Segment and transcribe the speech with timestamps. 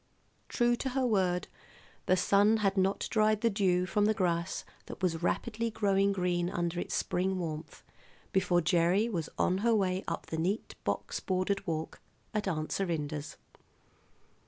[0.49, 1.47] True to her word,
[2.07, 6.49] the sun had not dried the dew from the grass that was rapidly growing green
[6.49, 7.83] under its spring warmth
[8.33, 11.99] before Gerry was on her way up the neat box bordered walk
[12.33, 13.37] at Aunt Serinda's.